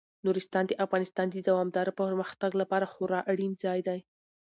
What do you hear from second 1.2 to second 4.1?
د دوامداره پرمختګ لپاره خورا اړین ځای دی.